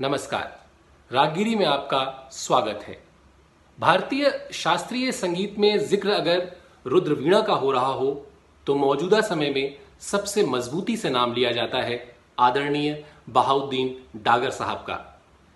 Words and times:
नमस्कार। 0.00 0.50
रागगिरी 1.10 1.54
में 1.54 1.64
आपका 1.66 2.28
स्वागत 2.32 2.84
है। 2.88 2.96
भारतीय 3.78 4.30
शास्त्रीय 4.54 5.10
संगीत 5.12 5.54
में 5.58 5.78
ज़िक्र 5.78 6.10
अगर 6.10 6.46
रुद्रवीणा 6.86 7.40
का 7.40 7.52
हो 7.52 7.70
रहा 7.72 7.92
हो 7.92 8.10
तो 8.66 8.74
मौजूदा 8.74 9.20
समय 9.20 9.50
में 9.50 9.78
सबसे 10.00 10.44
मजबूती 10.44 10.96
से 10.96 11.10
नाम 11.10 11.32
लिया 11.34 11.50
जाता 11.52 11.78
है 11.78 11.98
आदरणीय 12.38 12.92
बहाउद्दीन 13.28 13.94
डागर 14.24 14.50
साहब 14.50 14.84
का। 14.88 14.98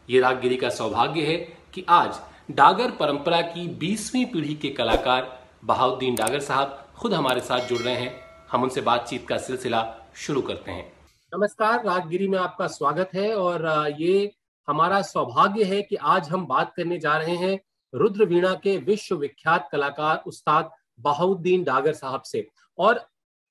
ये 0.09 0.21
रागगिरी 0.21 0.57
का 0.57 0.71
सौभाग्य 0.71 1.27
है 1.27 1.37
कि 1.75 1.85
आज 1.91 2.19
डागर 2.51 2.91
परंपरा 2.91 3.41
की 3.43 3.67
बीसवीं 3.79 4.25
पीढ़ी 4.27 4.55
के 4.55 4.69
कलाकार 4.71 5.31
बहाउद्दीन 5.65 6.15
डागर 6.15 6.41
साहब 6.41 6.79
खुद 6.97 7.15
हमारे 7.15 7.41
साथ 7.43 7.69
जुड़ 7.69 7.81
रहे 7.81 7.95
हैं। 7.95 8.15
हम 8.53 8.63
उनसे 8.63 8.81
बातचीत 8.81 9.29
का 9.29 9.39
सिलसिला 9.39 9.87
शुरू 10.17 10.43
करते 10.43 10.71
हैं। 10.71 10.93
नमस्कार 11.33 11.85
राजगिरी 11.85 12.27
में 12.29 12.39
आपका 12.39 12.67
स्वागत 12.67 13.11
है 13.15 13.35
और 13.35 13.65
ये 13.99 14.33
हमारा 14.69 15.01
सौभाग्य 15.03 15.65
है 15.65 15.81
कि 15.83 15.97
आज 15.97 16.29
हम 16.29 16.45
बात 16.47 16.73
करने 16.77 16.99
जा 16.99 17.17
रहे 17.19 17.37
हैं 17.37 17.59
रुद्र 17.93 18.25
वीणा 18.25 18.53
के 18.55 18.77
विश्व 18.79 19.17
विख्यात 19.17 19.69
कलाकार 19.73 20.23
उस्ताद 20.27 20.71
बहाउद्दीन 21.01 21.65
डागर 21.65 21.93
साहब 21.93 22.23
से। 22.23 22.47
और 22.79 23.01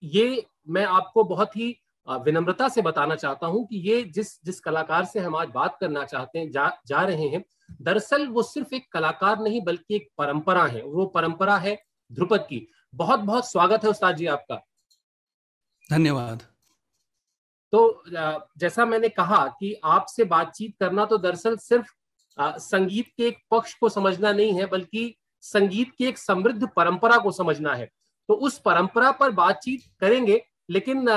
ये 0.04 0.46
मैं 0.70 0.86
आपको 0.86 1.24
बहुत 1.24 1.58
ही 1.58 1.70
विनम्रता 2.08 2.68
से 2.70 2.82
बताना 2.82 3.16
चाहता 3.16 3.48
हूँ 3.48 3.66
कि 3.68 3.78
ये 3.90 4.04
जिस 4.04 4.34
जिस 4.46 4.60
कलाकार 4.60 5.06
से 5.06 5.20
हम 5.20 5.36
आज 5.36 5.48
बात 5.48 5.78
करना 5.80 6.06
चाहते 6.06 6.40
हैं, 6.40 6.52
जा 6.52 6.72
जा 6.88 7.02
रहे 7.02 7.28
हैं, 7.28 7.44
दरअसल 7.82 8.28
वो 8.28 8.44
सिर्फ़ 8.44 8.76
एक 8.76 8.92
कलाकार 8.94 9.40
नहीं 9.40 9.64
बल्कि 9.64 9.96
एक 9.96 10.08
परंपरा 10.18 10.66
है, 10.66 10.84
वो 10.84 11.06
परंपरा 11.08 11.58
है 11.58 11.78
ध्रुपद 12.12 12.46
की। 12.50 12.68
बहुत 12.96 13.20
बहुत 13.22 13.52
स्वागत 13.52 13.84
है 13.84 13.90
उस्ताद 13.90 14.16
जी 14.16 14.26
आपका। 14.28 14.62
धन्यवाद। 15.90 16.51
तो 17.74 18.04
जैसा 18.60 18.86
मैंने 18.86 19.10
कहा 19.10 19.46
कि 19.60 19.74
आपसे 19.86 20.24
बातचीत 20.26 20.76
करना 20.80 21.06
तो 21.06 21.18
दरअसल 21.18 21.56
सिर्फ़ 21.60 21.92
संगीत 22.38 23.08
के 23.18 23.28
एक 23.28 23.38
पक्ष 23.52 23.74
को 23.74 23.90
समझना 23.90 24.32
नहीं 24.32 24.54
है, 24.54 24.66
बल्कि 24.66 25.16
संगीत 25.44 25.92
की 25.98 26.06
एक 26.06 26.18
समृद्ध 26.18 26.68
परंपरा 26.76 27.18
को 27.18 27.32
समझना 27.32 27.74
है। 27.74 27.90
तो 28.30 28.34
उस 28.36 28.58
परंपरा 28.60 29.12
पर 29.12 29.32
बातचीत 29.32 29.82
करेंगे, 30.02 30.42
लेकिन 30.70 31.10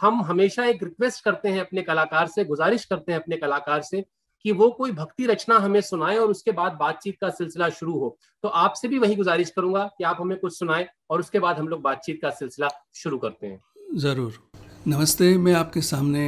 हम 0.00 0.22
हमेशा 0.22 0.64
एक 0.64 0.82
रिक्वेस्ट 0.82 1.24
करते 1.24 1.48
हैं 1.48 1.60
अपने 1.60 1.82
कलाकार 1.82 2.26
से, 2.26 2.44
गुजारिश 2.44 2.84
करते 2.84 3.12
हैं 3.12 3.20
अपने 3.20 3.36
कलाकार 3.36 3.82
से 3.82 4.04
कि 4.44 4.52
वो 4.52 4.70
कोई 4.70 4.92
भक्ति 4.92 5.26
रचना 5.26 5.58
हमें 5.58 5.80
सुनाए 5.80 6.16
और 6.18 6.30
उसके 6.30 6.52
बाद 6.52 6.72
बातचीत 6.72 7.16
का 7.20 7.30
सिलसिला 7.30 7.68
शुरू 7.70 7.98
हो। 7.98 8.16
तो 8.44 8.48
आपसे 8.48 8.88
भी 8.88 8.98
वही 8.98 9.14
गुजारिश 9.14 9.50
करूँगा 9.50 9.84
कि 9.98 10.04
आप 10.04 10.16
हमें 10.20 10.38
कुछ 10.38 10.58
सुनाएँ 10.58 10.86
और 11.10 11.20
उसके 11.20 11.38
बाद 11.38 11.58
हम 11.58 11.68
लोग 11.68 11.82
बातचीत 11.82 12.20
का 12.22 12.30
सिलसिला 12.30 12.68
शुरू 12.94 13.18
करते 13.18 13.46
हैं। 13.46 13.60
ज़रूर। 13.96 14.51
नमस्ते, 14.86 15.36
मैं 15.38 15.52
आपके 15.54 15.80
सामने 15.80 16.22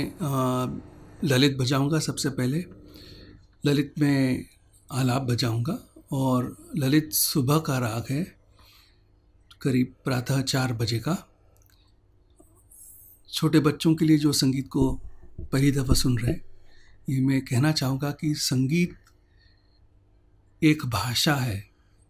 ललित 1.24 1.56
बजाऊँगा 1.58 1.98
सबसे 1.98 2.30
पहले। 2.30 2.58
ललित 3.64 3.94
में 3.98 4.44
आलाप 4.90 5.22
बजाऊँगा 5.22 5.78
और 6.12 6.56
ललित 6.76 7.12
सुबह 7.12 7.58
का 7.58 7.78
राग 7.78 8.04
है, 8.10 8.22
करीब 9.62 9.94
प्रातः 10.04 10.42
चार 10.42 10.72
बजे 10.72 10.98
का। 10.98 11.16
छोटे 13.32 13.60
बच्चों 13.60 13.94
के 13.94 14.04
लिए 14.04 14.18
जो 14.18 14.32
संगीत 14.32 14.68
को 14.68 14.90
पहली 15.40 15.72
दफ़ा 15.72 15.94
सुन 15.94 16.18
रहे 16.18 16.32
हैं, 16.32 16.44
ये 17.08 17.20
मैं 17.20 17.40
कहना 17.40 17.72
चाहूँगा 17.72 18.10
कि 18.10 18.34
संगीत 18.34 18.94
एक 20.62 20.86
भाषा 20.86 21.34
है 21.34 21.62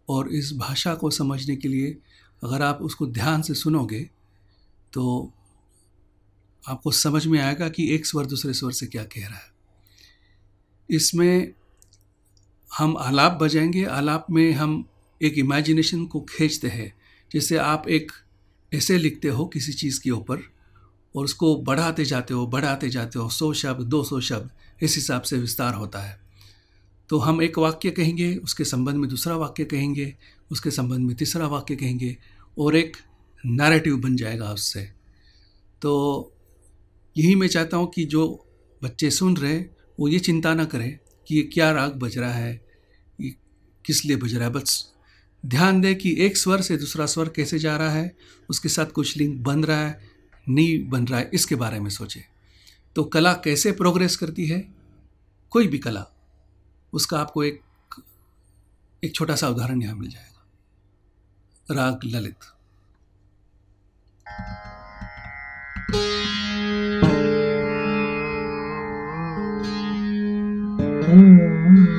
और 0.09 0.29
इस 0.31 0.53
भाषा 0.57 0.93
को 0.95 1.09
समझने 1.09 1.55
के 1.55 1.67
लिए 1.67 1.97
अगर 2.43 2.61
आप 2.61 2.81
उसको 2.81 3.07
ध्यान 3.07 3.41
से 3.41 3.53
सुनोगे 3.53 4.03
तो 4.93 5.31
आपको 6.67 6.91
समझ 6.91 7.27
में 7.27 7.39
आएगा 7.39 7.69
कि 7.69 7.95
एक 7.95 8.05
स्वर 8.05 8.25
दूसरे 8.25 8.53
स्वर 8.53 8.71
से 8.71 8.87
क्या 8.87 9.03
कह 9.03 9.27
रहा 9.27 9.37
है। 9.37 9.53
इसमें 10.89 11.53
हम 12.77 12.97
आलाप 12.97 13.39
बजाएँगे। 13.41 13.85
आलाप 13.85 14.27
में 14.31 14.51
हम 14.51 14.89
एक 15.21 15.33
इमेजिनेशन 15.37 16.05
को 16.05 16.21
खींचते 16.21 16.67
हैं 16.67 16.97
जैसे 17.33 17.57
आप 17.57 17.87
एक 17.89 18.11
ऐसे 18.73 18.97
लिखते 18.97 19.27
हो 19.27 19.45
किसी 19.45 19.73
चीज़ 19.73 20.01
के 20.01 20.11
ऊपर 20.11 20.39
और 21.15 21.23
उसको 21.23 21.61
बढ़ाते 21.61 22.05
जाते 22.05 22.33
हो, 22.33 22.47
बढ़ाते 22.47 22.89
जाते 22.89 23.19
हो, 23.19 23.29
सौ 23.29 23.53
शब्द, 23.53 23.81
दो 23.81 24.03
सौ 24.03 24.21
शब्द, 24.21 24.49
इस 24.83 24.95
हिसाब 24.95 25.21
से 25.21 25.37
विस्तार 25.37 25.73
होता 25.73 25.99
है। 25.99 26.19
तो 27.09 27.17
हम 27.17 27.41
एक 27.41 27.59
वाक्य 27.59 27.91
कहेंगे, 27.91 28.35
उसके 28.35 28.65
संबंध 28.65 28.95
में 28.95 29.09
दूसरा 29.09 29.35
वाक्य 29.35 29.65
कहेंगे, 29.65 30.15
उसके 30.51 30.71
संबंध 30.71 30.99
में 30.99 31.15
तीसरा 31.15 31.47
वाक्य 31.47 31.75
कहेंगे 31.75 32.17
और 32.59 32.75
एक 32.75 32.97
नैरेटिव 33.45 33.97
बन 33.97 34.15
जाएगा 34.15 34.51
उससे। 34.51 34.91
तो 35.81 36.31
यही 37.15 37.35
मैं 37.35 37.47
चाहता 37.47 37.77
हूँ 37.77 37.89
कि 37.91 38.03
जो 38.05 38.27
बच्चे 38.81 39.09
सुन 39.11 39.35
रहे 39.37 39.57
वो 39.99 40.07
ये 40.07 40.19
चिंता 40.19 40.53
ना 40.53 40.65
करें 40.65 40.97
कि 41.27 41.35
ये 41.35 41.41
क्या 41.43 41.71
राग 41.71 41.93
बज 41.93 42.17
रहा 42.17 42.31
है, 42.31 42.53
ये 43.19 43.29
किस 43.85 44.03
लिए 44.05 44.17
बज 44.17 44.33
रहा 44.35 44.43
है। 44.43 44.53
बस 44.53 44.93
ध्यान 45.43 45.79
दें 45.81 45.95
कि 45.95 46.15
एक 46.19 46.37
स्वर 46.37 46.61
से 46.61 46.77
दूसरा 46.77 47.05
स्वर 47.05 47.29
कैसे 47.29 47.59
जा 47.59 47.75
रहा 47.77 47.91
है, 47.91 48.15
उसके 48.49 48.69
साथ 48.69 48.91
कुछ 48.91 49.15
लिंक 49.17 49.39
बन 49.43 49.63
रहा 49.63 49.79
है 49.79 49.99
नहीं 50.47 50.87
बन 50.89 51.07
रहा 51.07 51.19
है, 51.19 51.29
इसके 51.33 51.55
बारे 51.55 51.79
में 51.79 51.89
सोचें। 51.89 52.21
तो 52.95 53.03
कला 53.05 53.33
कैसे 53.35 53.71
प्रोग्रेस 53.73 54.15
करती 54.15 54.47
है? 54.47 54.59
कोई 55.51 55.67
भी 55.67 55.77
कला, 55.77 56.05
उसका 56.93 57.19
आपको 57.19 57.43
एक 57.43 57.61
एक 59.03 59.15
छोटा 59.15 59.35
सा 59.35 59.47
उदाहरण 59.49 59.81
यहाँ 59.81 59.95
मिल 59.95 60.09
जाएगा। 60.09 61.75
राग 61.75 61.99
ललित। 62.05 62.53
Mm-hmm. 71.15 71.95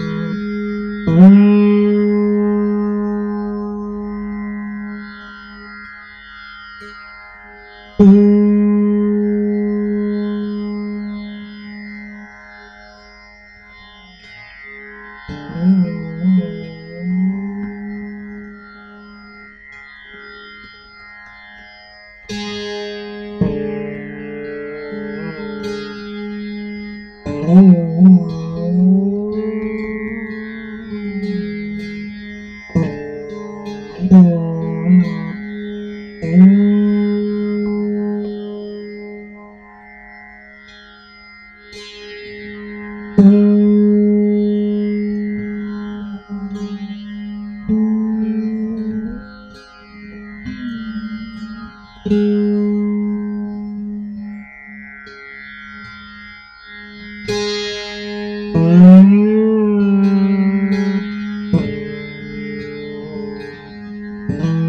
Mm-hmm. 64.29 64.66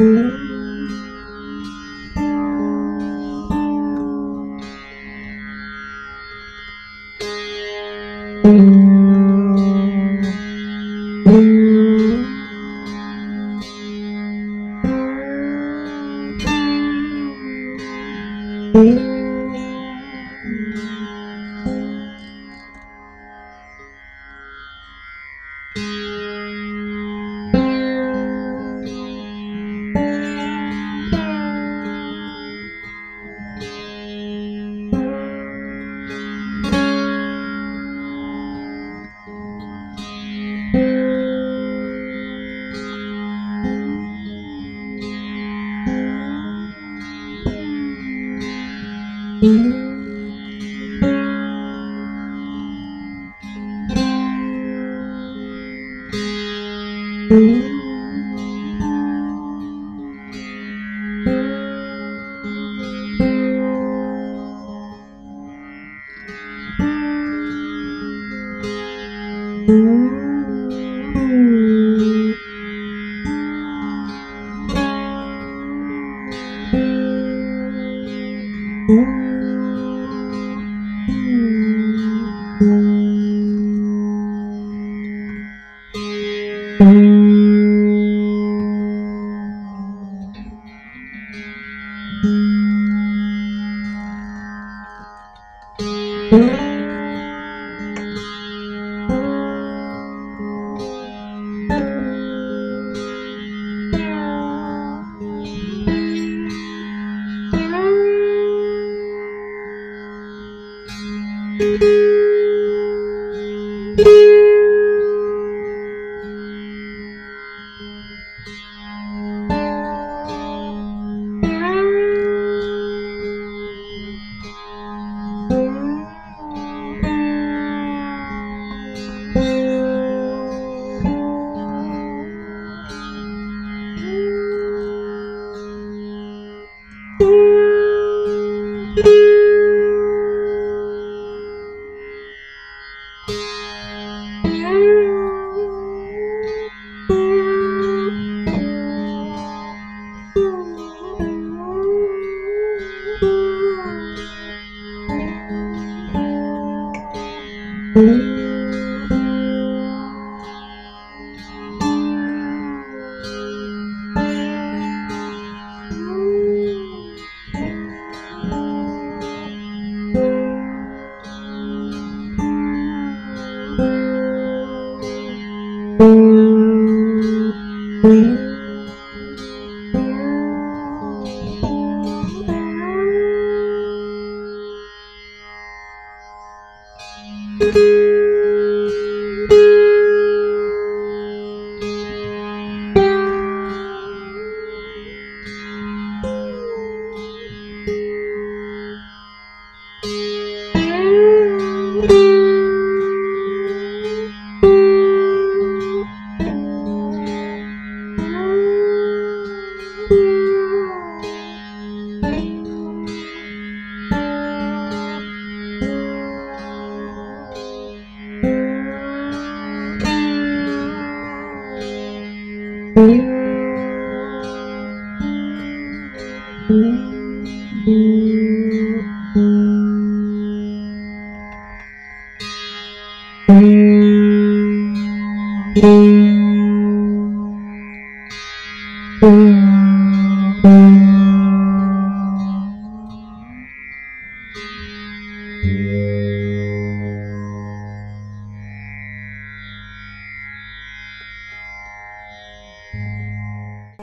Mm-hmm. 0.00 0.29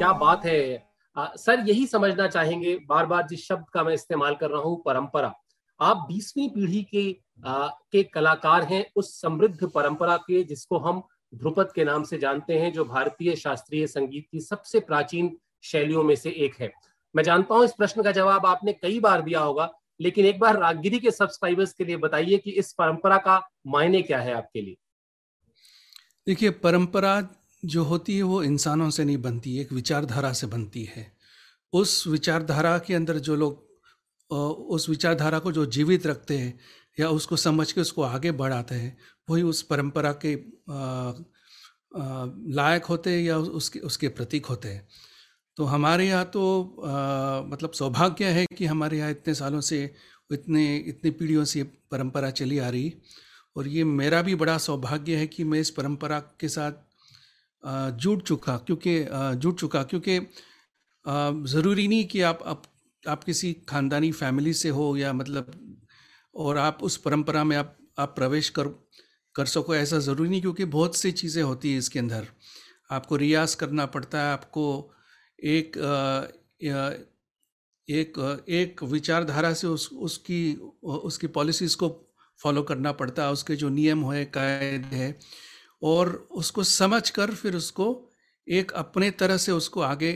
क्या 0.08 0.14
बात 0.14 0.46
है? 0.46 0.84
आ, 1.16 1.28
सर 1.36 1.64
यही 1.68 1.86
समझना 1.88 2.28
चाहेंगे 2.28 2.76
बार 2.88 3.06
बार 3.06 3.26
जिस 3.28 3.46
शब्द 3.48 3.66
का 3.74 3.84
मैं 3.84 3.94
इस्तेमाल 3.94 4.36
कर 4.36 4.50
रहा 4.50 4.62
हूँ 4.62 4.82
परंपरा। 4.86 5.34
आप 5.80 6.06
बीसवीं 6.08 6.48
पीढ़ी 6.50 6.84
के 6.84 7.04
आ, 7.46 7.68
के 7.92 8.04
कलाकार 8.04 8.64
हैं 8.64 8.86
उस 8.96 9.10
समृद्ध 9.22 9.68
परंपरा 9.68 10.16
के 10.18 10.44
जिसको 10.44 10.78
हम 10.78 11.02
ध्रुपद 11.34 11.72
के 11.76 11.84
नाम 11.84 12.04
से 12.04 12.18
जानते 12.18 12.60
हैं 12.60 12.72
जो 12.74 12.86
भारतीय 12.86 13.36
शास्त्रीय 13.36 13.88
संगीत 13.88 14.28
की 14.32 14.42
सबसे 14.42 14.80
प्राचीन 14.80 15.36
शैलियों 15.64 16.04
में 16.04 16.16
से 16.16 16.30
एक 16.30 16.56
है। 16.60 16.72
मैं 17.16 17.24
जानता 17.24 17.56
हूँ 17.56 17.66
इस 17.66 17.74
प्रश्न 17.74 18.04
का 18.04 18.12
जवाब 18.12 18.46
आपने 18.46 18.74
कई 18.74 19.00
बार 19.00 19.22
दिया 19.22 19.40
होगा 19.40 19.70
लेकिन 20.00 20.26
एक 20.26 20.40
बार 20.40 20.60
रागगिरी 20.60 21.00
के 21.00 21.12
सब्सक्राइबर्स 21.12 21.74
के 21.74 21.86
लिए 21.86 21.98
बताइए 21.98 22.38
कि 22.38 22.52
इस 22.54 22.72
परंपरा 22.74 23.18
का 23.18 23.42
मायने 23.68 24.02
क्या 24.02 24.20
है 24.20 24.34
आपके 24.34 24.62
लिए? 24.62 24.78
देखिए 26.28 26.50
परंपरा 26.64 27.20
जो 27.64 27.84
होती 27.84 28.16
है 28.18 28.24
वो 28.24 28.42
इंसानों 28.44 28.90
से 28.90 29.04
नहीं 29.06 29.18
बनती 29.18 29.58
एक 29.60 29.72
विचारधारा 29.74 30.32
से 30.34 30.48
बनती 30.48 30.84
है। 30.86 31.12
उस 31.74 32.04
विचारधारा 32.08 32.78
के 32.78 32.94
अंदर 32.94 33.20
जो 33.20 33.36
लोग 33.36 33.66
उस 34.70 34.88
विचारधारा 34.90 35.40
को 35.40 35.52
जो 35.52 35.66
जीवित 35.68 36.06
रखते 36.08 36.38
हैं 36.38 36.60
या 36.98 37.10
उसको 37.10 37.36
समझ 37.36 37.72
के 37.72 37.82
उसको 37.82 38.02
आगे 38.02 38.32
बढ़ाते 38.34 38.76
हैं 38.76 38.98
वही 39.28 39.44
उस 39.44 39.62
परंपरा 39.62 40.12
के 40.26 40.34
लायक 42.56 42.86
होते 42.86 43.10
हैं 43.10 43.22
या 43.24 43.38
उसके 43.38 43.80
उसके 43.80 44.08
प्रतीक 44.10 44.46
होते 44.46 44.70
हैं। 44.70 44.88
तो 45.58 45.64
हमारे 45.66 46.08
यहाँ 46.08 46.26
तो 46.26 46.42
आ, 46.86 47.42
मतलब 47.42 47.72
सौभाग्य 47.72 48.26
है 48.26 48.46
कि 48.58 48.66
हमारे 48.66 48.98
यहाँ 48.98 49.12
इतने 49.12 49.34
सालों 49.34 49.62
से 49.62 49.84
इतने 50.30 50.76
इतनी 50.78 51.12
पीढ़ियों 51.12 51.46
से 51.46 51.64
परंपरा 51.92 52.30
चली 52.32 52.58
आ 52.60 52.70
रही। 52.70 52.94
और 53.56 53.68
ये 53.68 53.84
मेरा 53.84 54.22
भी 54.22 54.36
बड़ा 54.36 54.58
सौभाग्य 54.58 55.16
है 55.16 55.28
कि 55.28 55.44
मैं 55.44 55.60
इस 55.60 55.70
परंपरा 55.70 56.20
के 56.40 56.50
साथ 56.50 56.72
जुड़ 57.64 58.22
चुका, 58.22 58.58
क्योंकि 58.58 59.00
जुड़ 59.38 59.54
चुका, 59.56 59.84
क्योंकि 59.84 60.20
ज़रूरी 61.52 61.88
नहीं 61.88 62.06
कि 62.06 62.22
आप 62.22 62.44
आप 62.46 62.64
आप 63.04 63.24
किसी 63.24 63.54
खानदानी 63.70 64.12
फैमिली 64.12 64.54
से 64.54 64.70
हो 64.70 64.96
या 64.98 65.12
मतलब 65.14 65.52
और 66.36 66.58
आप 66.58 66.80
उस 66.84 66.98
परंपरा 66.98 67.44
में 67.44 67.56
आप 67.58 67.76
आप 68.00 68.14
प्रवेश 68.16 68.50
कर 68.50 68.68
कर 69.36 69.46
सको, 69.46 69.76
ऐसा 69.76 69.98
ज़रूरी 70.00 70.30
नहीं, 70.30 70.42
क्योंकि 70.42 70.66
बहुत 70.68 70.96
सी 70.96 71.12
चीज़ें 71.14 71.42
होती 71.44 71.72
है 71.72 71.78
इसके 71.78 72.00
अंदर। 72.00 72.28
आपको 72.92 73.16
रियाज 73.16 73.56
करना 73.56 73.86
पड़ता 73.86 74.22
है, 74.22 74.32
आपको 74.34 74.66
एक 75.40 75.78
एक 77.88 78.18
एक 78.50 78.84
विचारधारा 78.86 79.54
से 79.54 79.68
उस, 79.68 79.90
उसकी 79.94 80.54
उसकी 80.84 81.28
पॉलिसीज़ 81.30 81.76
को 81.78 81.90
फॉलो 82.40 82.64
करना 82.64 82.92
पड़ता 82.92 83.24
है, 83.24 83.32
उसके 83.32 83.56
जो 83.56 83.70
नियम 83.70 84.04
है, 84.12 84.26
कायदे 84.28 84.96
है 84.96 85.12
और 85.82 86.28
उसको 86.32 86.64
समझ 86.64 87.10
कर 87.10 87.32
फिर 87.36 87.56
उसको 87.56 87.88
एक 88.48 88.72
अपने 88.72 89.12
तरह 89.12 89.38
से 89.38 89.52
उसको 89.52 89.82
आगे 89.82 90.14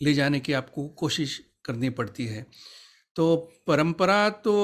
ले 0.00 0.14
जाने 0.14 0.40
की 0.40 0.52
आपको 0.52 0.88
कोशिश 0.88 1.40
करनी 1.64 1.90
पड़ती 1.90 2.26
है। 2.26 2.46
तो 3.16 3.36
परंपरा 3.66 4.28
तो 4.30 4.54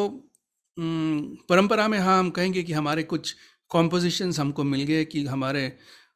परंपरा 1.48 1.88
में 1.88 1.98
हाँ 1.98 2.18
हम 2.18 2.30
कहेंगे 2.30 2.62
कि 2.62 2.72
हमारे 2.72 3.02
कुछ 3.02 3.34
कॉम्पोजिशंस 3.70 4.38
हमको 4.38 4.64
मिल 4.64 4.82
गए 4.82 5.04
कि 5.04 5.24
हमारे 5.26 5.66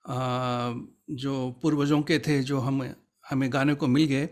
जो 0.09 1.51
पूर्वजों 1.63 2.03
के 2.03 2.19
थे, 2.19 2.41
जो 2.43 2.59
हम, 2.59 2.83
हमें 3.31 3.53
गाने 3.53 3.75
को 3.75 3.87
मिल 3.87 4.05
गए। 4.05 4.25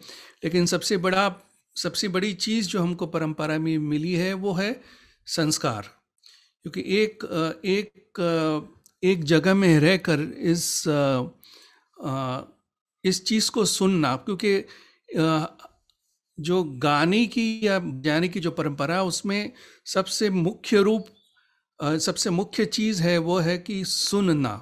लेकिन 0.44 0.66
सबसे 0.66 0.96
बड़ा, 0.96 1.34
सबसे 1.76 2.08
बड़ी 2.08 2.32
चीज़ 2.34 2.68
जो 2.68 2.80
हमको 2.80 3.06
परंपरा 3.06 3.58
में 3.58 3.76
मिली 3.78 4.12
है, 4.12 4.32
वो 4.34 4.52
है 4.52 4.80
संस्कार। 5.26 5.90
क्योंकि 6.62 6.80
एक 6.96 7.24
एक 7.64 8.12
एक 9.06 9.24
जगह 9.24 9.54
में 9.54 9.78
रहकर 9.80 10.20
इस 10.44 10.82
इस 13.04 13.24
चीज़ 13.24 13.50
को 13.50 13.64
सुनना, 13.64 14.14
क्योंकि 14.16 14.64
जो 16.38 16.62
गाने 16.78 17.24
की 17.26 17.44
या 17.62 17.78
जाने 18.04 18.28
की 18.28 18.40
जो 18.40 18.50
परंपरा 18.50 19.02
उसमें 19.02 19.52
सबसे 19.86 20.30
मुख्य 20.30 20.82
रूप 20.82 21.06
सबसे 21.80 22.30
मुख्य 22.30 22.64
चीज़ 22.66 23.02
है, 23.02 23.16
वो 23.18 23.38
है 23.38 23.56
कि 23.58 23.84
सुनना, 23.84 24.54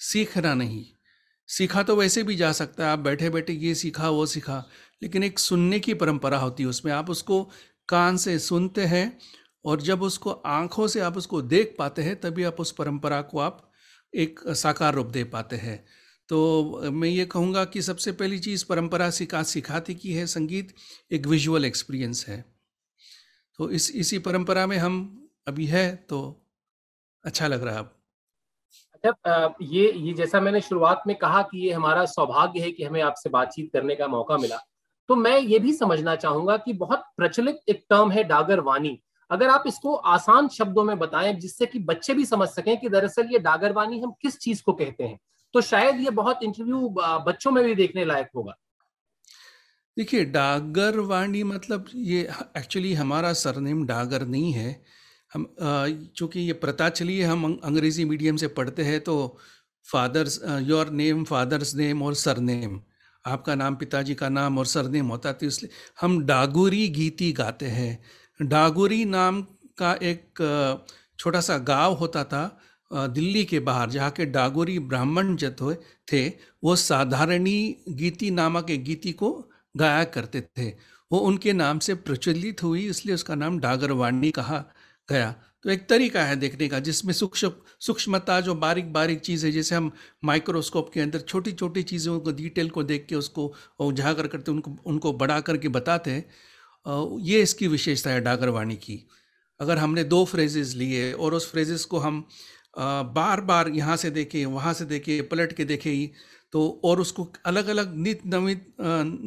सीखना 0.00 0.54
नहीं। 0.54 0.84
सीखा 1.48 1.82
तो 1.82 1.96
वैसे 1.96 2.22
भी 2.22 2.36
जा 2.36 2.50
सकता 2.52 2.84
है, 2.84 2.90
आप 2.90 2.98
बैठे 2.98 3.30
बैठे 3.30 3.52
ये 3.54 3.74
सीखा, 3.74 4.08
वो 4.10 4.26
सीखा, 4.26 4.64
लेकिन 5.02 5.24
एक 5.24 5.38
सुनने 5.38 5.78
की 5.80 5.94
परंपरा 5.94 6.38
होती 6.38 6.62
है 6.62 6.68
उसमें। 6.68 6.92
आप 6.92 7.10
उसको 7.10 7.42
कान 7.88 8.16
से 8.16 8.38
सुनते 8.40 8.84
हैं 8.86 9.18
और 9.64 9.80
जब 9.80 10.02
उसको 10.02 10.30
आँखों 10.30 10.86
से 10.88 11.00
आप 11.00 11.16
उसको 11.16 11.42
देख 11.44 11.74
पाते 11.78 12.02
हैं, 12.02 12.20
तभी 12.20 12.44
आप 12.44 12.60
उस 12.60 12.72
परंपरा 12.72 13.20
को 13.22 13.38
आप 13.38 13.67
एक 14.14 14.40
साकार 14.48 14.94
रूप 14.94 15.06
दे 15.06 15.24
पाते 15.24 15.56
हैं। 15.56 15.84
तो 16.28 16.90
मैं 16.90 17.08
ये 17.08 17.24
कहूँगा 17.24 17.64
कि 17.64 17.82
सबसे 17.82 18.12
पहली 18.12 18.38
चीज़ 18.38 18.64
परंपरा 18.68 19.10
सिखा 19.10 19.42
सिखाती 19.42 19.94
की 19.94 20.12
है 20.12 20.26
संगीत, 20.26 20.74
एक 21.12 21.26
विजुअल 21.26 21.64
एक्सपीरियंस 21.64 22.24
है। 22.28 22.44
तो 23.58 23.70
इस, 23.70 23.90
इसी 23.90 24.18
परंपरा 24.18 24.66
में 24.66 24.76
हम 24.76 25.28
अभी 25.48 25.66
है 25.66 25.96
तो 25.96 26.46
अच्छा 27.24 27.46
लग 27.46 27.62
रहा 27.62 27.78
है 27.78 27.98
अच्छा 29.04 29.56
ये 29.62 29.92
ये 29.92 30.12
जैसा 30.14 30.40
मैंने 30.40 30.60
शुरुआत 30.60 31.02
में 31.06 31.16
कहा 31.16 31.42
कि 31.42 31.66
ये 31.66 31.72
हमारा 31.72 32.04
सौभाग्य 32.04 32.60
है 32.60 32.70
कि 32.70 32.84
हमें 32.84 33.00
आपसे 33.02 33.30
बातचीत 33.30 33.70
करने 33.72 33.94
का 33.94 34.06
मौका 34.08 34.36
मिला 34.36 34.56
तो 35.08 35.16
मैं 35.16 35.38
ये 35.40 35.58
भी 35.58 35.72
समझना 35.72 36.16
चाहूँगा 36.16 36.56
कि 36.56 36.72
बहुत 36.72 37.04
प्रचलित 37.16 37.60
एक 37.68 37.84
टर्म 37.90 38.10
है 38.10 38.24
डागर 38.24 38.60
वानी 38.60 38.98
अगर 39.30 39.48
आप 39.48 39.64
इसको 39.66 39.94
आसान 39.94 40.48
शब्दों 40.48 40.84
में 40.84 40.98
बताएँ, 40.98 41.32
जिससे 41.34 41.66
कि 41.66 41.78
बच्चे 41.80 42.14
भी 42.14 42.24
समझ 42.26 42.48
सकें 42.48 42.76
कि 42.80 42.88
दरअसल 42.88 43.28
ये 43.32 43.38
डागरवानी 43.40 44.00
हम 44.00 44.12
किस 44.22 44.38
चीज़ 44.38 44.62
को 44.62 44.72
कहते 44.74 45.04
हैं 45.04 45.18
तो 45.54 45.60
शायद 45.62 46.00
ये 46.00 46.10
बहुत 46.12 46.42
इंटरव्यू 46.42 46.88
बच्चों 47.26 47.50
में 47.50 47.64
भी 47.64 47.74
देखने 47.74 48.04
लायक 48.04 48.28
होगा। 48.36 48.52
देखिए 49.96 50.24
डागर 50.26 50.98
वाणी 51.02 51.42
मतलब 51.44 51.86
ये 51.94 52.20
एक्चुअली 52.56 52.92
हमारा 52.94 53.32
सरनेम 53.34 53.84
डागर 53.86 54.26
नहीं 54.26 54.52
है। 54.52 54.70
हम 55.30 55.46
चूँकि 56.16 56.40
ये 56.40 56.52
पता 56.58 56.88
चली 56.90 57.18
है 57.18 57.26
हम 57.26 57.60
अंग्रेज़ी 57.64 58.04
मीडियम 58.04 58.36
से 58.36 58.48
पढ़ते 58.50 58.82
हैं 58.82 59.00
तो 59.00 59.16
father's 59.86 60.40
your 60.62 60.90
name, 60.90 61.24
father's 61.24 61.74
name 61.74 62.02
और 62.02 62.14
सरनेम, 62.16 62.80
आपका 63.24 63.54
नाम, 63.54 63.74
पिताजी 63.76 64.14
का 64.14 64.28
नाम 64.28 64.58
और 64.58 64.66
सरनेम 64.66 65.06
होता 65.08 65.32
तो 65.32 65.46
इसलिए 65.46 65.70
हम 66.00 66.24
डागुरी 66.26 66.86
गीति 66.90 67.32
गाते 67.32 67.66
हैं। 67.68 67.92
डागुरी 68.40 69.04
नाम 69.04 69.40
का 69.78 69.92
एक 70.02 70.38
छोटा 71.18 71.40
सा 71.40 71.56
गाँव 71.58 71.94
होता 71.94 72.22
था 72.24 72.60
दिल्ली 72.90 73.44
के 73.44 73.60
बाहर, 73.60 73.90
जहाँ 73.90 74.10
के 74.10 74.24
डागोरी 74.26 74.78
ब्राह्मण 74.78 75.34
जो 75.36 75.74
थे 76.08 76.28
वो 76.64 76.76
साधारणी 76.76 77.76
गीति 77.90 78.30
नामक 78.30 78.70
एक 78.70 78.84
गीति 78.84 79.12
को 79.12 79.30
गाया 79.74 80.04
करते 80.06 80.40
थे। 80.40 80.68
वो 81.10 81.18
उनके 81.18 81.52
नाम 81.52 81.78
से 81.78 81.94
प्रचलित 81.96 82.62
हुई, 82.62 82.86
इसलिए 82.88 83.14
उसका 83.14 83.34
नाम 83.34 83.58
डागरवाणी 83.60 84.30
कहा 84.30 84.64
गया। 85.08 85.34
तो 85.64 85.70
एक 85.70 85.88
तरीका 85.88 86.22
है 86.22 86.36
देखने 86.36 86.68
का, 86.68 86.78
जिसमें 86.80 87.12
सूक्ष्म, 87.12 87.50
सूक्ष्मता 87.80 88.40
जो 88.40 88.54
बारीक 88.56 88.92
बारीक 88.92 89.20
चीज़ 89.20 89.46
है, 89.46 89.52
जैसे 89.52 89.74
हम 89.74 89.90
माइक्रोस्कोप 90.24 90.90
के 90.94 91.00
अंदर 91.00 91.20
छोटी 91.20 91.52
छोटी 91.52 91.82
चीज़ों 91.82 92.18
को, 92.20 92.32
डिटेल 92.32 92.70
को 92.70 92.82
देख 92.82 93.06
के 93.08 93.14
उसको 93.14 93.52
उजागर 93.80 94.26
करते 94.26 94.50
उनको 94.50 94.76
उनको 94.86 95.12
बढ़ा 95.14 95.40
करके 95.40 95.68
बताते 95.70 96.10
हैं 96.10 96.24
ये 96.86 97.40
इसकी 97.42 97.66
विशेषता 97.68 98.10
है 98.10 98.20
डागरवाणी 98.20 98.76
की। 98.76 99.04
अगर 99.60 99.78
हमने 99.78 100.04
दो 100.04 100.24
फ्रेजेस 100.24 100.74
लिए 100.76 101.12
और 101.12 101.34
उस 101.34 101.50
फ्रेजेस 101.50 101.84
को 101.84 101.98
हम 101.98 102.26
बार 102.76 103.40
बार 103.42 103.68
यहाँ 103.70 103.96
से 103.96 104.10
देखें, 104.10 104.44
वहाँ 104.46 104.72
से 104.74 104.84
देखें, 104.84 105.28
पलट 105.28 105.52
के 105.52 105.64
देखें 105.64 106.08
तो 106.52 106.68
और 106.84 107.00
उसको 107.00 107.26
अलग 107.46 107.68
अलग 107.68 107.94
नित 107.96 108.20
नवीन 108.26 108.60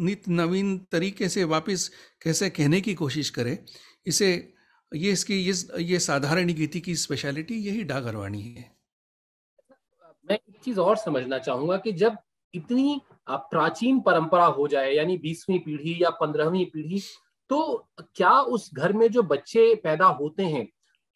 नित 0.05 0.29
नवीन 0.29 0.77
तरीके 0.91 1.29
से 1.29 1.43
वापस 1.45 1.89
कैसे 2.23 2.49
कहने 2.49 2.79
की 2.81 2.93
कोशिश 2.95 3.29
करें, 3.29 3.57
इसे, 4.05 4.31
ये 4.91 5.11
इसकी, 5.11 5.35
ये 5.35 5.83
ये 5.83 5.99
साधारण 5.99 6.53
गीति 6.53 6.79
की 6.79 6.95
स्पेशलिटी 6.97 7.55
यही 7.59 7.83
डागरवाणी 7.83 8.41
है 8.41 8.69
मैं 10.27 10.35
एक 10.37 10.59
चीज़ 10.63 10.79
और 10.79 10.97
समझना 10.97 11.37
चाहूँगा 11.39 11.77
कि 11.77 11.91
जब 11.93 12.17
इतनी 12.53 12.99
प्राचीन 13.29 13.99
परंपरा 13.99 14.45
हो 14.47 14.67
जाए, 14.67 14.91
यानी 14.93 15.17
बीसवीं 15.17 15.59
पीढ़ी 15.59 15.97
या 16.01 16.09
पंद्रहवीं 16.17 16.65
पीढ़ी 16.65 16.99
तो 17.51 17.89
क्या 18.15 18.31
उस 18.31 18.69
घर 18.73 18.93
में 18.93 19.07
जो 19.11 19.23
बच्चे 19.23 19.73
पैदा 19.75 20.05
होते 20.05 20.43
हैं, 20.43 20.67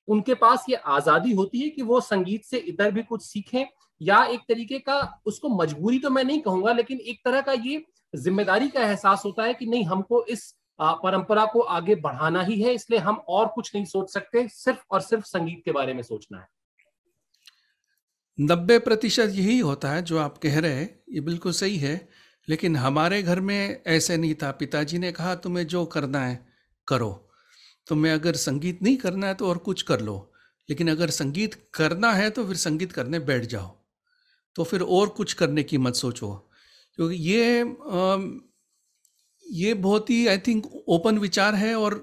उनके 0.08 0.34
पास 0.34 0.66
ये 0.70 0.76
आज़ादी 0.76 1.34
होती 1.34 1.60
है 1.60 1.70
कि 1.70 1.82
वो 1.82 2.00
संगीत 2.02 2.44
से 2.46 2.58
इधर 2.60 2.92
भी 2.92 3.04
कुछ 3.04 3.22
सीखें? 3.24 3.66
या 4.02 4.24
एक 4.26 4.40
तरीके 4.50 4.80
का 4.80 5.22
उसको 5.26 5.50
मजबूरी 5.58 6.00
तो 6.00 6.10
मैं 6.10 6.24
नहीं 6.24 6.40
कहूँगा, 6.42 6.72
लेकिन 6.74 6.98
एक 7.00 7.20
तरह 7.26 7.42
का 7.42 7.54
ये 7.54 7.84
ज़िम्मेदारी 8.14 8.68
का 8.68 8.82
एहसास 8.82 9.22
होता 9.26 9.44
है 9.44 9.54
कि 9.54 9.66
नहीं, 9.66 9.86
हमको 9.86 10.24
इस 10.26 10.54
परंपरा 10.80 11.46
को 11.46 11.60
आगे 11.60 11.96
बढ़ाना 11.96 12.42
ही 12.42 12.62
है, 12.62 12.74
इसलिए 12.74 13.00
हम 13.00 13.16
और 13.30 13.48
कुछ 13.48 13.72
नहीं 13.76 13.86
सोच 13.86 14.12
सकते, 14.14 14.48
सिर्फ़ 14.48 14.84
और 14.92 15.02
सिर्फ़ 15.02 15.26
संगीत 15.26 15.62
के 15.66 15.72
बारे 15.72 15.94
में 15.94 16.02
सोचना 16.04 16.40
है। 16.40 16.48
नब्बे 18.38 18.78
प्रतिशत 18.80 19.32
यही 19.34 19.60
होता 19.60 19.90
है 19.90 20.02
जो 20.02 20.18
आप 20.20 20.38
कह 20.38 20.60
रहे 20.60 20.74
हैं, 20.74 21.00
ये 21.10 21.22
बिल्कुल 21.22 21.52
सही 21.52 21.78
है। 21.78 21.96
लेकिन 22.48 22.76
हमारे 22.76 23.22
घर 23.24 23.40
में 23.40 23.82
ऐसे 23.88 24.18
नहीं 24.18 24.36
था। 24.36 24.52
पिताजी 24.52 24.98
ने 24.98 25.12
कहा, 25.12 25.36
तुम्हें 25.36 25.66
जो 25.68 25.86
करना 25.86 26.26
है, 26.26 26.40
करो। 26.88 27.12
तुम्हें 27.88 28.14
अगर 28.14 28.36
संगीत 28.36 28.82
नहीं 28.84 28.98
करना 28.98 29.28
है 29.28 29.34
तो 29.34 29.48
और 29.50 29.58
कुछ 29.60 29.82
कर 29.82 30.02
लो। 30.02 30.18
लेकिन 30.70 30.90
अगर 30.92 31.10
संगीत 31.10 31.56
करना 31.74 32.12
है 32.14 32.30
तो 32.30 32.46
फिर 32.48 32.56
संगीत 32.58 32.92
करने 32.92 33.20
बैठ 33.22 33.46
जाओ। 33.46 33.68
तो 34.56 34.64
फिर 34.64 34.82
और 34.82 35.10
कुछ 35.10 35.34
करने 35.34 35.64
की 35.64 35.78
मत 35.78 35.96
सोचो। 35.96 36.34
क्योंकि 36.96 37.16
ये 37.24 37.62
ये 39.46 39.74
बहुत 39.74 40.10
ही 40.10 40.26
आई 40.28 40.38
थिंक 40.38 40.66
ओपन 40.90 41.18
विचार 41.20 41.56
है 41.56 41.76
और 41.76 41.96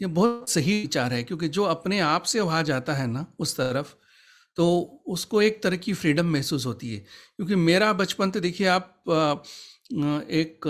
ये 0.00 0.06
बहुत 0.08 0.50
सही 0.50 0.80
विचार 0.82 1.12
है। 1.12 1.22
क्योंकि 1.24 1.48
जो 1.48 1.64
अपने 1.64 2.00
आप 2.00 2.22
से 2.24 2.40
वहाँ 2.40 2.62
जाता 2.64 2.94
है 2.94 3.06
ना, 3.06 3.26
उस 3.38 3.56
तरफ़ 3.56 3.94
तो 4.56 4.66
उसको 5.08 5.42
एक 5.42 5.62
तरह 5.62 5.76
की 5.76 5.92
फ्रीडम 5.94 6.26
महसूस 6.26 6.66
होती 6.66 6.94
है। 6.94 7.00
क्योंकि 7.00 7.54
मेरा 7.56 7.92
बचपन 7.92 8.30
तो 8.30 8.40
देखिए 8.40 8.66
आप 8.68 9.02
एक 9.90 10.66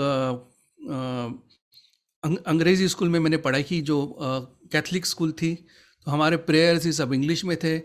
अंग्रेज़ी 2.47 2.87
स्कूल 2.87 3.09
में 3.09 3.19
मैंने 3.19 3.37
पढ़ाई 3.39 3.63
की 3.63 3.81
जो 3.81 3.97
कैथलिक 4.71 5.05
स्कूल 5.05 5.31
थी 5.31 5.53
तो 6.07 6.11
हमारे 6.11 6.37
प्रेयर्स 6.39 6.85
ही 6.85 6.91
सब 6.93 7.13
इंग्लिश 7.13 7.43
में 7.45 7.55
थे। 7.57 7.77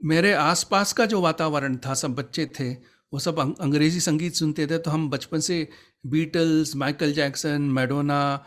मेरे 0.00 0.32
आसपास 0.34 0.92
का 0.92 1.06
जो 1.06 1.20
वातावरण 1.20 1.76
था, 1.76 1.94
सब 1.94 2.14
बच्चे 2.14 2.46
थे, 2.58 2.72
वो 3.12 3.18
सब 3.18 3.38
अंग्रेज़ी 3.38 4.00
संगीत 4.00 4.34
सुनते 4.34 4.66
थे 4.66 4.78
तो 4.78 4.90
हम 4.90 5.08
बचपन 5.10 5.40
से 5.40 5.68
बीटल्स, 6.06 6.74
माइकल 6.76 7.12
जैक्सन, 7.12 7.62
मैडोना 7.70 8.46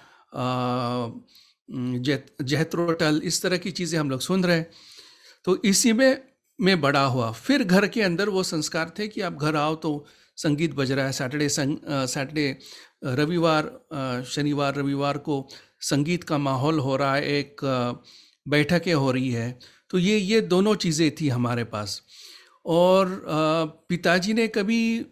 जहत्रोटल 1.69 3.21
इस 3.23 3.41
तरह 3.41 3.57
की 3.57 3.71
चीज़ें 3.71 3.99
हम 3.99 4.09
लोग 4.09 4.21
सुन 4.21 4.43
रहे 4.43 4.61
तो 5.45 5.61
इसी 5.65 5.93
में 5.93 6.21
मैं 6.59 6.79
बड़ा 6.81 7.03
हुआ। 7.05 7.31
फिर 7.33 7.63
घर 7.63 7.87
के 7.87 8.01
अंदर 8.01 8.29
वो 8.29 8.43
संस्कार 8.45 8.91
थे 8.99 9.07
कि 9.07 9.21
आप 9.21 9.33
घर 9.35 9.55
आओ 9.55 9.75
तो 9.75 10.05
संगीत 10.37 10.73
बज 10.75 10.91
रहा 10.91 11.05
है। 11.05 11.11
सैटरडे 11.13 11.49
सैटरडे 11.49 12.57
रविवार 13.05 14.23
शनिवार, 14.27 14.75
रविवार 14.75 15.17
को 15.19 15.47
संगीत 15.81 16.23
का 16.23 16.37
माहौल 16.39 16.79
हो 16.79 16.95
रहा 16.95 17.15
है। 17.15 17.23
एक 17.29 17.61
बैठकें 18.45 18.93
हो 18.93 19.11
रही 19.11 19.31
है। 19.31 19.57
तो 19.91 19.97
ये 19.99 20.17
ये 20.17 20.41
दोनों 20.43 20.75
चीज़ें 20.77 21.09
थी 21.15 21.27
हमारे 21.29 21.63
पास। 21.65 22.01
और 22.65 23.21
पिताजी 23.89 24.33
ने 24.33 24.47
कभी, 24.47 25.05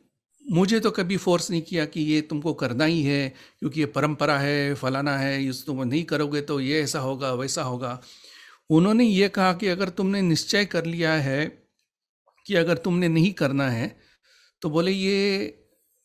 मुझे 0.45 0.79
तो 0.79 0.91
कभी 0.91 1.17
फोर्स 1.17 1.49
नहीं 1.51 1.62
किया 1.62 1.86
कि 1.86 2.01
ये 2.03 2.21
तुमको 2.21 2.53
करना 2.53 2.86
ही 2.86 3.01
है, 3.03 3.29
क्योंकि 3.59 3.79
ये 3.79 3.86
परंपरा 3.88 4.38
है, 4.39 4.73
फलाना 4.75 5.17
है, 5.17 5.43
इस 5.45 5.65
तुम 5.65 5.83
नहीं 5.83 6.03
करोगे 6.03 6.41
तो 6.41 6.59
ये 6.59 6.81
ऐसा 6.81 6.99
होगा, 6.99 7.33
वैसा 7.33 7.63
होगा। 7.63 7.99
उन्होंने 8.69 9.05
ये 9.05 9.29
कहा 9.29 9.53
कि 9.53 9.67
अगर 9.67 9.89
तुमने 9.89 10.21
निश्चय 10.21 10.65
कर 10.65 10.86
लिया 10.86 11.13
है 11.13 11.45
कि 12.45 12.55
अगर 12.55 12.77
तुमने 12.77 13.07
नहीं 13.07 13.31
करना 13.33 13.69
है 13.69 13.95
तो 14.63 14.69
बोले, 14.69 14.91
ये, 14.91 15.60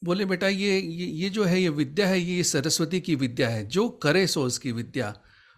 बोले, 0.04 0.24
बेटा, 0.24 0.48
ये 0.48 0.80
ये 0.80 1.06
ये 1.06 1.30
जो 1.30 1.44
है, 1.44 1.62
ये 1.62 1.68
विद्या 1.68 2.08
है, 2.08 2.20
ये 2.20 2.44
सरस्वती 2.44 3.00
की 3.00 3.14
विद्या 3.14 3.48
है, 3.48 3.66
जो 3.66 3.88
करे 3.88 4.26
सो 4.26 4.42
उसकी 4.42 4.72
विद्या। 4.72 5.14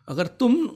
अगर 0.09 0.27
तुम 0.27 0.67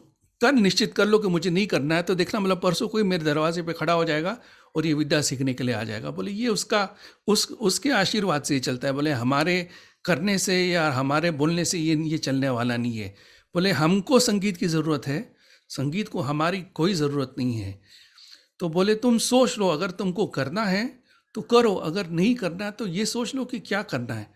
कर 0.41 0.53
निश्चित 0.53 0.95
कर 0.95 1.07
लो 1.07 1.19
कि 1.19 1.29
मुझे 1.29 1.51
नहीं 1.51 1.67
करना 1.67 1.95
है 1.95 2.03
तो 2.03 2.15
देखना 2.15 2.41
मतलब 2.41 2.61
परसों 2.61 2.89
कोई 2.89 3.03
मेरे 3.03 3.25
दरवाजे 3.25 3.63
पे 3.63 3.73
खड़ा 3.73 3.93
हो 3.93 4.05
जाएगा 4.05 4.39
और 4.77 4.87
ये 4.87 4.95
विद्या 4.95 5.21
सीखने 5.23 5.55
के 5.55 5.65
लिए 5.65 5.75
आ 5.75 5.85
जाएगा। 5.85 6.11
बोले, 6.11 6.31
ये 6.31 6.49
उसका, 6.49 6.97
उस, 7.27 7.51
उसके 7.51 7.91
आशीर्वाद 7.91 8.43
से 8.43 8.55
ही 8.55 8.61
चलता 8.61 8.89
है। 8.89 8.95
बोले, 8.95 9.11
हमारे 9.11 9.69
करने 10.05 10.39
से 10.39 10.67
या 10.67 10.91
हमारे 10.91 11.31
बोलने 11.31 11.65
से 11.65 11.79
ये 11.79 11.97
ये 11.97 12.19
चलने 12.19 12.49
वाला 12.49 12.77
नहीं 12.77 12.97
है। 12.97 13.15
बोले, 13.55 13.71
हमको 13.71 14.19
संगीत 14.19 14.57
की 14.57 14.67
ज़रूरत 14.67 15.07
है। 15.07 15.37
संगीत 15.69 16.09
को 16.09 16.21
हमारी 16.21 16.63
कोई 16.63 16.95
ज़रूरत 16.95 17.35
नहीं 17.39 17.55
है। 17.55 17.81
तो 18.59 18.69
बोले, 18.69 18.95
तुम 18.95 19.19
सोच 19.19 19.59
लो, 19.59 19.69
अगर 19.69 19.91
तुमको 19.91 20.27
करना 20.27 20.65
है 20.65 21.04
तो 21.35 21.43
करो, 21.43 21.75
अगर 21.75 22.09
नहीं 22.09 22.35
करना 22.35 22.65
है 22.65 22.71
तो 22.71 22.87
ये 22.87 23.07
सोच 23.07 23.35
लो 23.35 23.45
कि 23.45 23.59
क्या 23.61 23.83
करना 23.85 24.15
है। 24.15 24.27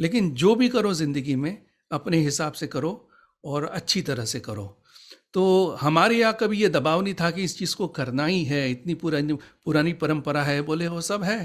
लेकिन 0.00 0.30
जो 0.34 0.54
भी 0.54 0.68
करो 0.68 0.92
ज़िंदगी 0.94 1.36
में, 1.36 1.62
अपने 1.90 2.18
हिसाब 2.18 2.52
से 2.52 2.66
करो 2.66 3.08
और 3.44 3.64
अच्छी 3.66 4.02
तरह 4.02 4.24
से 4.24 4.40
करो। 4.40 4.66
तो 5.34 5.76
हमारे 5.80 6.16
यहाँ 6.16 6.36
कभी 6.40 6.58
ये 6.58 6.68
दबाव 6.68 7.02
नहीं 7.02 7.14
था 7.14 7.30
कि 7.30 7.42
इस 7.44 7.56
चीज़ 7.58 7.74
को 7.76 7.86
करना 7.88 8.26
ही 8.26 8.42
है, 8.44 8.70
इतनी 8.70 8.94
पुरानी 8.94 9.32
पुरानी 9.64 9.92
परंपरा 9.94 10.42
है, 10.42 10.60
बोले 10.62 10.88
वो 10.88 11.00
सब 11.00 11.22
है। 11.22 11.42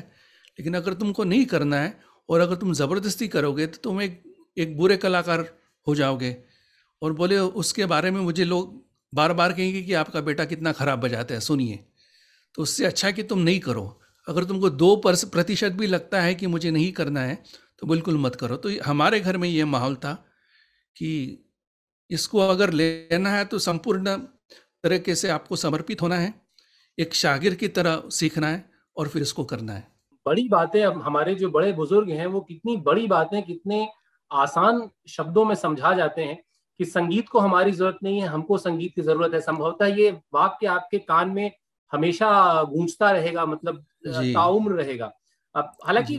लेकिन 0.59 0.73
अगर 0.73 0.93
तुमको 0.93 1.23
नहीं 1.23 1.45
करना 1.45 1.77
है 1.77 1.99
और 2.29 2.39
अगर 2.39 2.55
तुम 2.55 2.73
ज़बरदस्ती 2.73 3.27
करोगे 3.27 3.65
तो 3.67 3.77
तुम 3.83 4.01
एक 4.01 4.21
एक 4.57 4.77
बुरे 4.77 4.97
कलाकार 4.97 5.45
हो 5.87 5.95
जाओगे। 5.95 6.35
और 7.01 7.13
बोले 7.13 7.37
उसके 7.37 7.85
बारे 7.85 8.11
में 8.11 8.19
मुझे 8.21 8.45
लोग 8.45 8.79
बार 9.13 9.33
बार 9.33 9.53
कहेंगे 9.53 9.81
कि 9.81 9.93
आपका 9.93 10.21
बेटा 10.21 10.45
कितना 10.45 10.71
ख़राब 10.71 10.99
बजाता 10.99 11.33
है, 11.33 11.39
सुनिए। 11.39 11.79
तो 12.55 12.61
उससे 12.61 12.85
अच्छा 12.85 13.11
कि 13.11 13.23
तुम 13.23 13.39
नहीं 13.39 13.59
करो। 13.59 14.00
अगर 14.27 14.43
तुमको 14.43 14.69
दो 14.71 14.95
प्रतिशत 15.05 15.71
भी 15.73 15.87
लगता 15.87 16.21
है 16.21 16.33
कि 16.35 16.47
मुझे 16.47 16.71
नहीं 16.71 16.91
करना 16.93 17.21
है 17.21 17.35
तो 17.79 17.87
बिल्कुल 17.87 18.17
मत 18.19 18.35
करो। 18.35 18.55
तो 18.57 18.69
हमारे 18.85 19.19
घर 19.19 19.37
में 19.37 19.47
ये 19.49 19.65
माहौल 19.67 19.95
था 19.97 20.13
कि 20.95 21.11
इसको 22.09 22.39
अगर 22.39 22.73
लेना 22.73 23.29
है 23.29 23.45
तो 23.45 23.59
संपूर्ण 23.59 24.15
तरीके 24.83 25.15
से 25.15 25.29
आपको 25.29 25.55
समर्पित 25.57 26.01
होना 26.01 26.15
है, 26.15 26.33
एक 26.97 27.13
शागिर 27.15 27.55
की 27.55 27.67
तरह 27.69 28.03
सीखना 28.11 28.47
है 28.47 28.63
और 28.97 29.07
फिर 29.07 29.21
इसको 29.21 29.43
करना 29.45 29.73
है। 29.73 29.87
बड़ी 30.25 30.47
बातें 30.49 30.83
हमारे 30.83 31.35
जो 31.35 31.49
बड़े 31.49 31.71
बुज़ुर्ग 31.73 32.09
हैं, 32.09 32.25
वो 32.27 32.39
कितनी 32.41 32.75
बड़ी 32.79 33.07
बातें, 33.07 33.41
कितने 33.43 33.87
आसान 34.31 34.89
शब्दों 35.09 35.45
में 35.45 35.55
समझा 35.55 35.93
जाते 35.93 36.23
हैं 36.23 36.37
कि 36.79 36.85
संगीत 36.85 37.29
को 37.29 37.39
हमारी 37.39 37.71
ज़रूरत 37.71 37.97
नहीं 38.03 38.21
है, 38.21 38.27
हमको 38.27 38.57
संगीत 38.59 38.93
की 38.95 39.01
ज़रूरत 39.01 39.33
है। 39.33 39.39
संभवतः 39.41 39.95
ये 39.95 40.11
वाक्य 40.33 40.67
आपके 40.69 40.97
कान 40.99 41.29
में 41.29 41.51
हमेशा 41.91 42.31
गूंजता 42.63 43.11
रहेगा 43.11 43.45
मतलब 43.45 43.85
ताउम्र 44.07 44.73
रहेगा। 44.73 45.11
अब 45.55 45.71
हालाँकि 45.85 46.17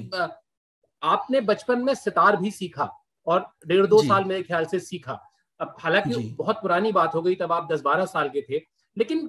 आपने 1.03 1.41
बचपन 1.43 1.83
में 1.83 1.95
सितार 1.97 2.37
भी 2.37 2.51
सीखा 2.51 2.89
और 3.27 3.47
डेढ़ 3.67 3.87
दो 3.87 4.03
साल 4.03 4.25
मेरे 4.25 4.43
ख्याल 4.43 4.65
से 4.65 4.79
सीखा। 4.81 5.19
अब 5.61 5.77
हालाँकि 5.81 6.15
बहुत 6.39 6.57
पुरानी 6.57 6.93
बात 6.93 7.15
हो 7.15 7.23
गई 7.23 7.35
तब 7.35 7.53
आप 7.53 7.69
दस 7.73 7.81
बारह 7.81 8.07
साल 8.07 8.29
के 8.29 8.43
थे 8.43 8.63
लेकिन 8.97 9.29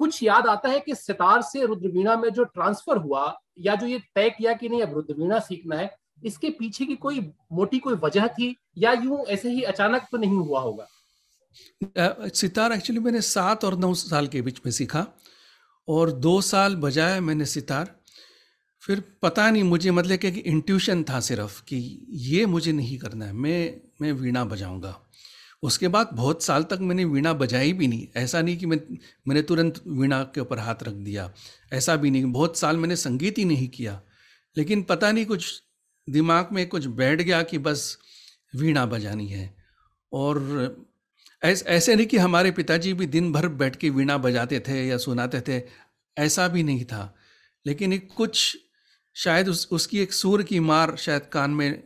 कुछ 0.00 0.22
याद 0.22 0.46
आता 0.46 0.68
है 0.68 0.80
कि 0.80 0.94
सितार 0.94 1.42
से 1.42 1.64
रुद्रवीणा 1.66 2.16
में 2.16 2.28
जो 2.30 2.44
ट्रांसफ़र 2.44 2.96
हुआ 2.96 3.34
या 3.58 3.74
जो 3.74 3.86
ये 3.86 3.98
तय 4.14 4.30
किया 4.30 4.52
कि 4.52 4.68
नहीं 4.68 4.82
अब 4.82 4.94
रुद्रवीणा 4.94 5.38
सीखना 5.40 5.76
है 5.76 5.90
इसके 6.24 6.50
पीछे 6.50 6.86
की 6.86 6.96
कोई 6.96 7.20
मोटी 7.52 7.78
कोई 7.78 7.94
वजह 7.94 8.26
थी 8.30 8.54
या 8.78 8.92
यूँ 8.94 9.24
ऐसे 9.26 9.50
ही 9.50 9.62
अचानक 9.62 10.06
तो 10.12 10.18
नहीं 10.18 10.36
हुआ 10.36 10.60
होगा? 10.60 10.86
सितार 12.30 12.72
एक्चुअली 12.72 13.00
मैंने 13.00 13.20
सात 13.20 13.64
और 13.64 13.76
नौ 13.78 13.92
साल 13.94 14.26
के 14.26 14.42
बीच 14.42 14.60
में 14.66 14.72
सीखा। 14.72 15.06
और 15.88 16.12
दो 16.12 16.40
साल 16.40 16.76
बजाया 16.76 17.20
मैंने 17.20 17.46
सितार। 17.46 17.96
फिर 18.80 19.02
पता 19.22 19.50
नहीं, 19.50 19.62
मुझे 19.62 19.90
मतलब 19.90 20.16
कि 20.16 20.28
इंट्यूशन 20.28 21.02
था 21.02 21.20
सिर्फ़ 21.20 21.62
कि 21.64 22.06
ये 22.10 22.46
मुझे 22.46 22.72
नहीं 22.72 22.98
करना 22.98 23.24
है, 23.24 23.32
मैं 23.32 23.80
मैं 24.02 24.12
वीणा 24.12 24.44
बजाऊँगा। 24.44 25.00
उसके 25.62 25.88
बाद 25.88 26.10
बहुत 26.12 26.42
साल 26.42 26.62
तक 26.62 26.78
मैंने 26.80 27.04
वीणा 27.04 27.32
बजाई 27.32 27.72
भी 27.72 27.86
नहीं। 27.88 28.08
ऐसा 28.16 28.42
नहीं 28.42 28.56
कि 28.56 28.66
मैं, 28.66 28.80
मैंने 29.28 29.42
तुरंत 29.42 29.82
वीणा 29.88 30.22
के 30.22 30.40
ऊपर 30.40 30.58
हाथ 30.58 30.74
रख 30.82 30.94
दिया, 30.94 31.32
ऐसा 31.72 31.96
भी 31.96 32.10
नहीं। 32.10 32.24
बहुत 32.24 32.58
साल 32.58 32.76
मैंने 32.76 32.96
संगीत 32.96 33.38
ही 33.38 33.44
नहीं 33.44 33.68
किया। 33.68 34.02
लेकिन 34.58 34.82
पता 34.82 35.12
नहीं, 35.12 35.26
कुछ 35.26 35.62
दिमाग 36.10 36.48
में 36.52 36.68
कुछ 36.68 36.86
बैठ 36.86 37.22
गया 37.22 37.42
कि 37.42 37.58
बस 37.58 37.98
वीणा 38.56 38.86
बजानी 38.86 39.28
है। 39.28 39.54
और 40.12 40.38
ऐस, 41.44 41.64
ऐसे 41.66 41.94
नहीं 41.94 42.06
कि 42.06 42.16
हमारे 42.16 42.50
पिताजी 42.50 42.94
भी 42.94 43.06
दिन 43.06 43.32
भर 43.32 43.48
बैठ 43.48 43.76
के 43.76 43.90
वीणा 43.90 44.18
बजाते 44.18 44.60
थे 44.60 44.88
या 44.88 44.98
सुनाते 44.98 45.40
थे 45.40 45.62
ऐसा 46.18 46.48
भी 46.48 46.62
नहीं 46.62 46.84
था। 46.84 47.14
लेकिन 47.66 47.92
एक 47.92 48.08
कुछ 48.16 48.56
शायद 49.14 49.48
उस 49.48 49.68
उसकी 49.72 49.98
एक 49.98 50.12
सुर 50.12 50.42
की 50.42 50.60
मार 50.60 50.96
शायद 50.96 51.22
कान 51.22 51.50
में 51.50 51.84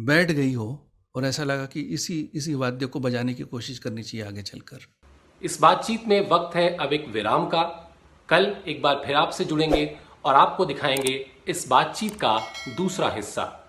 बैठ 0.00 0.30
गई 0.30 0.52
हो 0.52 0.92
और 1.14 1.24
ऐसा 1.24 1.44
लगा 1.44 1.66
कि 1.66 1.80
इसी 1.80 2.30
इसी 2.34 2.54
वाद्य 2.54 2.86
को 2.86 3.00
बजाने 3.00 3.34
की 3.34 3.42
कोशिश 3.42 3.78
करनी 3.78 4.02
चाहिए 4.02 4.26
आगे 4.26 4.42
चलकर। 4.42 4.78
इस 5.42 5.60
बातचीत 5.60 6.08
में 6.08 6.30
वक्त 6.30 6.56
है 6.56 6.76
अब 6.76 6.92
एक 6.92 7.08
विराम 7.08 7.46
का। 7.46 7.62
कल 8.28 8.56
एक 8.68 8.82
बार 8.82 9.02
फिर 9.06 9.14
आपसे 9.14 9.44
जुड़ेंगे 9.44 9.96
और 10.24 10.34
आपको 10.34 10.64
दिखाएँगे 10.64 11.30
इस 11.48 11.68
बातचीत 11.68 12.14
का 12.14 12.38
दूसरा 12.76 13.10
हिस्सा। 13.10 13.63